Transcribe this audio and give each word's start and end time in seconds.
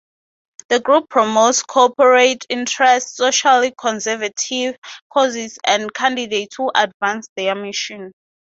The 0.69 0.79
group 0.79 1.09
promotes 1.09 1.61
corporate 1.61 2.47
interests, 2.49 3.17
socially 3.17 3.71
conservative 3.79 4.75
causes 5.13 5.59
and 5.63 5.93
candidates 5.93 6.55
who 6.55 6.71
advance 6.73 7.27
their 7.35 7.53
mission. 7.53 8.11